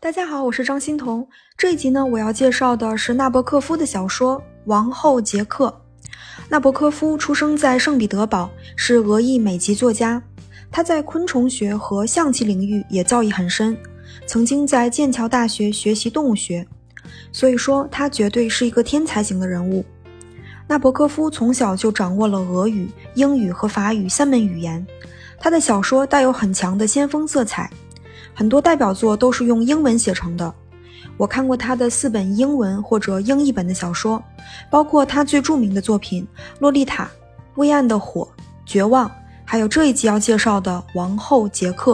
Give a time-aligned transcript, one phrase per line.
[0.00, 1.26] 大家好，我是张欣彤。
[1.56, 5.68] 这一集呢，我要介绍的是纳博科夫的小说《王后杰克》。
[6.48, 10.22] 纳博科夫出生在圣彼得堡，是俄裔美籍作家。
[10.70, 13.76] 他在昆虫学和象棋领域也造诣很深，
[14.26, 16.66] 曾经在剑桥大学学习动物学，
[17.32, 19.84] 所以说他绝对是一个天才型的人物。
[20.66, 24.86] 纳博科夫从小就掌握了俄语、英语和法语三门语言，
[25.38, 27.70] 他的小说带有很强的先锋色彩。
[28.34, 30.52] 很多代表作都是用英文写成的。
[31.16, 34.22] 我看过他的四本英文或者英译本的小说，
[34.68, 36.26] 包括他最著名的作品
[36.58, 37.04] 《洛丽塔》
[37.54, 38.22] 《微暗的火》
[38.66, 39.08] 《绝望》，
[39.44, 41.92] 还有这一集要介绍的《王后杰克》。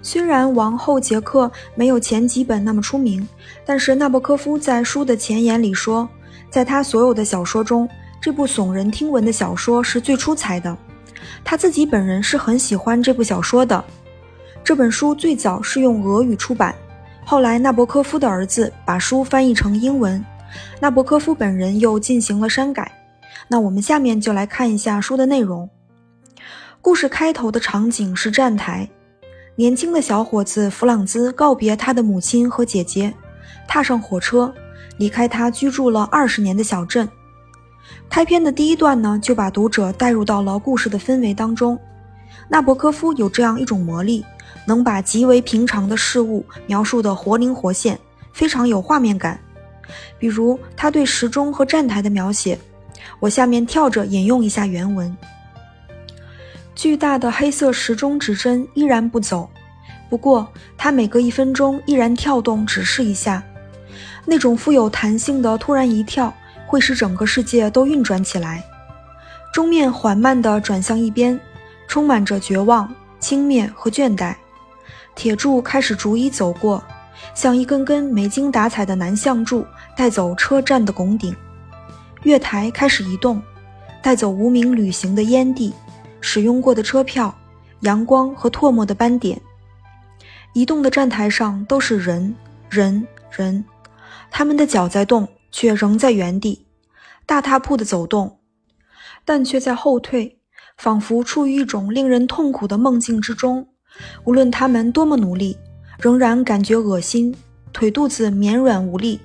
[0.00, 3.26] 虽然《王后杰克》没有前几本那么出名，
[3.66, 6.08] 但是纳博科夫在书的前言里说，
[6.48, 7.88] 在他所有的小说中，
[8.20, 10.76] 这部耸人听闻的小说是最出彩的。
[11.44, 13.84] 他自己本人是很喜欢这部小说的。
[14.68, 16.74] 这本书最早是用俄语出版，
[17.24, 20.22] 后来纳博科夫的儿子把书翻译成英文，
[20.78, 22.92] 纳博科夫本人又进行了删改。
[23.48, 25.70] 那我们下面就来看一下书的内容。
[26.82, 28.86] 故事开头的场景是站台，
[29.56, 33.14] 年轻的小伙子弗朗兹告别他的母亲和姐姐，
[33.66, 34.52] 踏上火车，
[34.98, 37.08] 离开他居住了二十年的小镇。
[38.10, 41.78] 开篇的第一段呢，就把读者带入到了故事的氛围当中。
[42.50, 44.22] 纳博科夫有这样一种魔力。
[44.66, 47.98] 能把极为平常的事物描述得活灵活现，
[48.32, 49.40] 非常有画面感。
[50.18, 52.58] 比如他对时钟和站台的描写，
[53.20, 55.16] 我下面跳着引用一下原文：
[56.74, 59.48] 巨大的黑色时钟指针依然不走，
[60.10, 63.42] 不过它每隔一分钟依然跳动，指示一下。
[64.26, 66.32] 那种富有弹性的突然一跳，
[66.66, 68.62] 会使整个世界都运转起来。
[69.54, 71.40] 钟面缓慢地转向一边，
[71.86, 74.34] 充满着绝望、轻蔑和倦怠。
[75.18, 76.80] 铁柱开始逐一走过，
[77.34, 79.66] 像一根根没精打采的南向柱，
[79.96, 81.34] 带走车站的拱顶。
[82.22, 83.42] 月台开始移动，
[84.00, 85.74] 带走无名旅行的烟蒂、
[86.20, 87.36] 使用过的车票、
[87.80, 89.40] 阳光和唾沫的斑点。
[90.52, 92.36] 移动的站台上都是人，
[92.70, 93.04] 人，
[93.36, 93.64] 人，
[94.30, 96.64] 他们的脚在动，却仍在原地，
[97.26, 98.38] 大踏步的走动，
[99.24, 100.38] 但却在后退，
[100.76, 103.66] 仿佛处于一种令人痛苦的梦境之中。
[104.24, 105.56] 无论他们多么努力，
[105.98, 107.34] 仍然感觉恶心，
[107.72, 109.20] 腿肚子绵软无力。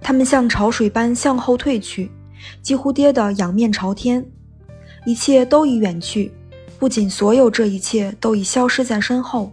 [0.00, 2.10] 他们像潮水般向后退去，
[2.62, 4.24] 几乎跌得仰面朝天。
[5.04, 6.32] 一切都已远去，
[6.78, 9.52] 不仅所有这一切都已消失在身后，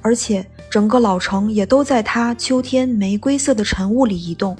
[0.00, 4.56] 而且整个老城也都在他秋天玫瑰色的晨雾里移动。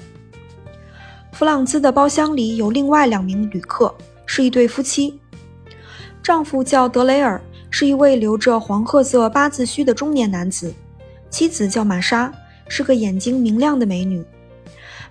[1.31, 3.93] 弗朗兹的包厢里有另外两名旅客，
[4.25, 5.19] 是一对夫妻，
[6.21, 7.41] 丈夫叫德雷尔。
[7.71, 10.71] 是一位留着黄褐色八字须的中年男子，
[11.29, 12.31] 妻子叫玛莎，
[12.67, 14.23] 是个眼睛明亮的美女。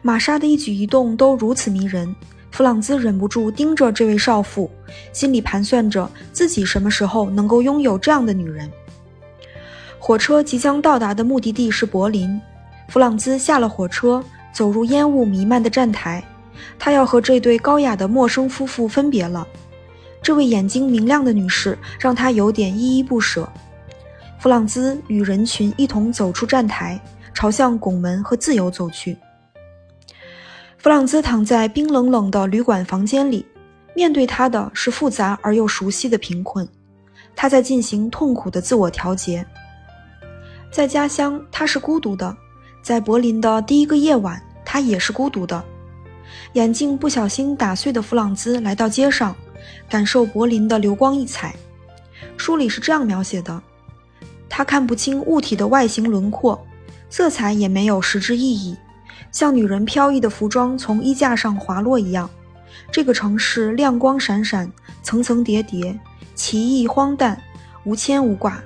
[0.03, 2.15] 玛莎的一举一动都如此迷人，
[2.51, 4.71] 弗朗兹忍不住盯着这位少妇，
[5.13, 8.71] 心里盘算着自己什么时候能够拥有这样的女人。
[9.99, 12.41] 火车即将到达的目的地是柏林，
[12.89, 14.23] 弗朗兹下了火车，
[14.53, 16.23] 走入烟雾弥漫的站台，
[16.79, 19.47] 他要和这对高雅的陌生夫妇分别了。
[20.23, 23.51] 这位眼睛明亮的女士让他有点依依不舍。
[24.39, 27.01] 弗朗兹与人群一同走出站台，
[27.35, 29.17] 朝向拱门和自由走去。
[30.79, 33.45] 弗朗兹躺在冰冷冷的旅馆房间里，
[33.95, 36.67] 面对他的是复杂而又熟悉的贫困。
[37.37, 39.45] 他在进行痛苦的自我调节。
[40.71, 42.35] 在家乡，他是孤独的；
[42.83, 45.63] 在柏林的第一个夜晚，他也是孤独的。
[46.55, 49.35] 眼镜不小心打碎的弗朗兹来到街上。
[49.89, 51.55] 感受柏林的流光溢彩。
[52.37, 53.63] 书里是这样描写的：
[54.49, 56.67] 他看不清物体的外形轮廓，
[57.09, 58.77] 色彩也没有实质意义，
[59.31, 62.29] 像女人飘逸的服装从衣架上滑落一样。
[62.91, 64.71] 这个城市亮光闪闪，
[65.03, 65.99] 层层叠叠，
[66.35, 67.41] 奇异荒诞，
[67.85, 68.63] 无牵无挂。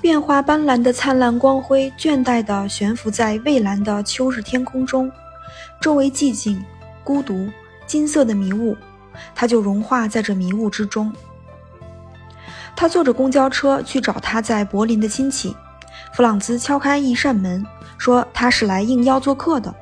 [0.00, 5.10] 变化斑斓的灿烂光辉，倦怠地悬浮在蔚蓝的秋日天空中，
[5.80, 6.62] 周围寂静、
[7.02, 7.48] 孤独，
[7.86, 8.76] 金色的迷雾。
[9.34, 11.12] 他就融化在这迷雾之中。
[12.74, 15.56] 他坐着公交车去找他在柏林的亲戚。
[16.12, 17.64] 弗朗兹敲开一扇门，
[17.98, 19.74] 说他是来应邀做客的。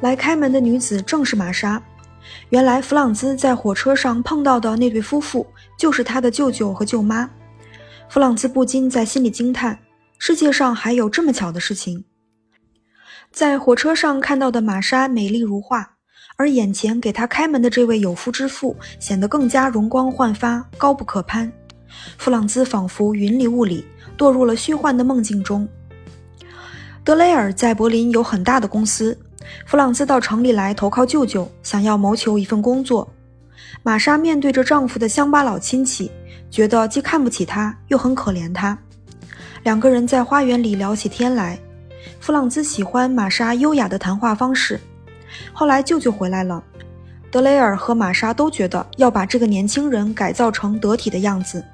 [0.00, 1.82] 来开门的女子正是玛莎。
[2.50, 7.28] 原来弗朗兹在火车上碰到的那对夫妇，就是他的舅舅和舅妈。
[8.08, 9.78] 弗朗兹不禁在心里惊叹：
[10.18, 12.04] 世界上还有这么巧的事情。
[13.30, 15.96] 在火车上看到的玛莎美丽如画。
[16.40, 21.52] 而眼前给他开门的这位有夫之妇显得更加容光焕发、高不可攀。
[22.16, 23.84] 弗朗兹仿佛云里雾里，
[24.16, 25.68] 堕入了虚幻的梦境中。
[27.04, 29.18] 德雷尔在柏林有很大的公司，
[29.66, 33.06] 弗朗兹到城里来投靠舅舅，想要谋求一份工作。
[33.82, 36.10] 玛莎面对着丈夫的乡巴佬亲戚，
[36.50, 38.78] 觉得既看不起他，又很可怜他。
[39.64, 41.58] 两个人在花园里聊起天来。
[42.18, 44.80] 弗朗兹喜欢玛莎优雅的谈话方式。
[45.52, 46.62] 后来舅舅回来了，
[47.30, 51.64] 德雷尔和玛莎都觉得要把这个年轻人改造成得体的样子。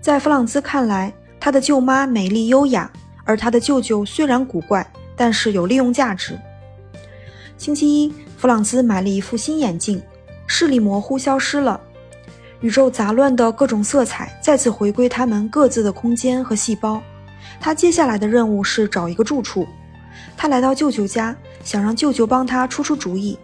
[0.00, 2.90] 在弗朗兹看来，他的舅妈美丽优雅，
[3.24, 4.86] 而他的舅舅虽然古怪，
[5.16, 6.38] 但是有利用价值。
[7.56, 10.02] 星期一，弗朗兹买了一副新眼镜，
[10.46, 11.80] 视力模糊消失了，
[12.60, 17.00] 宇宙杂乱的各种色彩再次回归他们各自的空间和细胞。
[17.60, 19.66] 他接下来的任务是找一个住处。
[20.36, 23.36] 他来到舅舅家，想让舅舅帮他出出主意。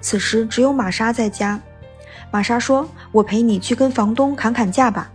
[0.00, 1.60] 此时只有玛莎在家。
[2.32, 5.12] 玛莎说：“我陪你去跟房东砍砍价吧。”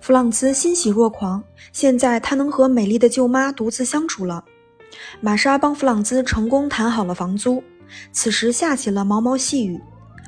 [0.00, 1.42] 弗朗兹欣喜若狂，
[1.72, 4.44] 现在他能和美丽的舅妈独自相处了。
[5.20, 7.62] 玛莎帮弗朗兹成功谈好了房租。
[8.12, 9.80] 此时下起了毛毛细雨，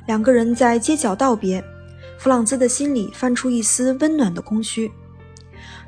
[0.07, 1.63] 两个人在街角道别。
[2.17, 4.91] 弗朗兹的心里泛出一丝温暖的空虚。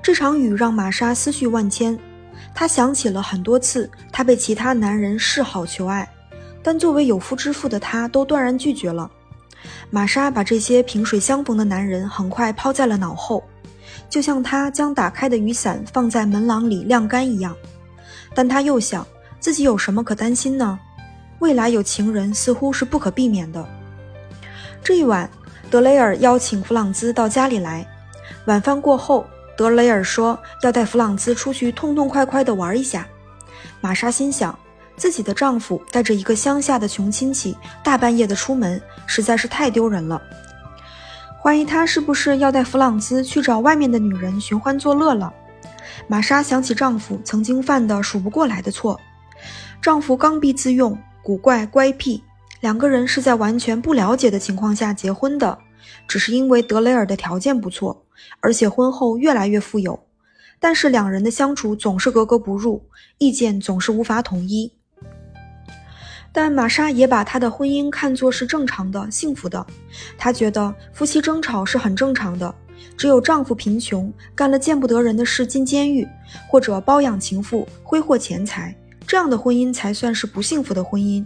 [0.02, 1.98] 这场雨让玛莎思绪万千，
[2.54, 6.08] 她想起了很多次她被其他男人示好求爱，
[6.62, 9.10] 但作为有夫之妇的她都断然拒绝了。
[9.90, 13.44] 玛莎把这些萍水相逢的男人很快抛在了脑后，
[14.10, 17.56] 就像她将打开的雨伞放在门廊里晾干一样。
[18.34, 19.06] 但她又想，
[19.40, 20.80] 自己有什么可担心呢？
[21.40, 23.66] 未来有情人似乎是不可避免的。
[24.84, 25.30] 这一晚，
[25.70, 27.88] 德雷尔邀请弗朗兹到家里来。
[28.46, 29.26] 晚饭过后。
[29.62, 33.08] 德雷尔说要带弗朗兹出去痛痛快快地玩一下。
[33.80, 34.58] 玛莎心想，
[34.98, 40.20] 自己的丈夫带着一个乡下的穷亲戚大半夜的出门，实在是太丢人了。
[41.40, 45.32] 怀疑他是不是要带弗朗兹去找外面的女人寻欢作乐了。
[46.08, 49.00] 玛莎想起丈夫曾经犯的数不过来的错，
[49.80, 52.24] 丈夫刚愎自用、古怪乖僻，
[52.62, 55.60] 两个人是在完全不了解的情况下结婚的，
[56.08, 58.06] 只是因为德雷尔的条件不错。
[58.40, 60.00] 而且婚后越来越富有，
[60.60, 62.84] 但是两人的相处总是格格不入，
[63.18, 64.72] 意见总是无法统一。
[66.32, 69.66] 但玛莎也把她的婚姻看作是正常的、幸福的。
[70.18, 72.54] 她觉得夫妻争吵是很正常的，
[72.96, 76.08] 只有丈夫贫穷，干了见不得人的事进监狱，
[76.48, 78.76] 或者包养情妇、挥霍钱财，
[79.08, 81.26] 这样的婚姻才算是不幸福的婚姻。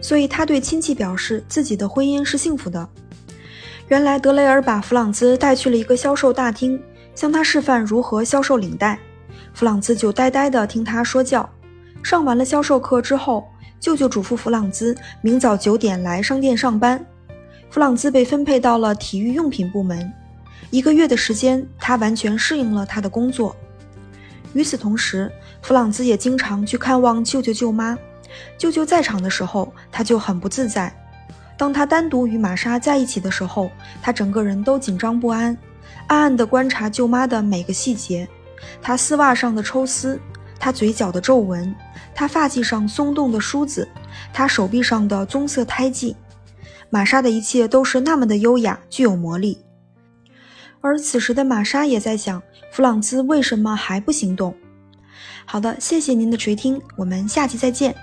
[0.00, 2.88] 所以她对亲戚表示自己的婚姻是幸福的。
[3.92, 6.82] 原来德雷尔把弗朗兹带去了一个销售大厅，
[7.14, 8.98] 向他示范如何销售领带。
[9.52, 11.46] 弗朗兹就呆呆地听他说教。
[12.02, 13.46] 上完了销售课之后，
[13.78, 17.04] 舅舅嘱咐弗朗兹明早九点来商店上班。
[17.68, 20.10] 弗朗兹被分配到了体育用品部门。
[20.70, 23.54] 一个月的时间，他完全适应了他的工作。
[24.54, 25.30] 与此同时，
[25.60, 27.98] 弗朗兹也经常去看望舅舅舅妈。
[28.56, 30.90] 舅舅在场的时候，他就很不自在。
[31.56, 33.70] 当他单独与玛莎在一起的时候，
[34.00, 35.56] 他整个人都紧张不安，
[36.08, 38.28] 暗暗地观察舅妈的每个细节：
[38.80, 40.20] 她丝袜上的抽丝，
[40.58, 41.74] 她嘴角的皱纹，
[42.14, 43.86] 她发髻上松动的梳子，
[44.32, 46.16] 她手臂上的棕色胎记。
[46.90, 49.58] 玛莎的一切都是那么的优雅，具有魔力。
[50.80, 54.54] 而此时的玛莎也在想，弗朗兹为什么还不行动？
[55.44, 57.94] 好的，谢谢您的垂听，我们下期再见。